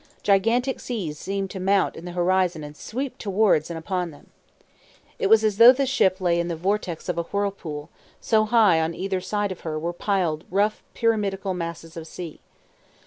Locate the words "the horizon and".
2.05-2.75